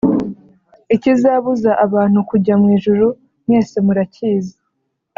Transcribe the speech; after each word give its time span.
Ikizabuza 0.95 1.71
abantu 1.85 2.19
kujya 2.29 2.53
mu 2.61 2.67
ijuru 2.75 3.07
mwese 3.45 3.75
murakizi 3.85 4.55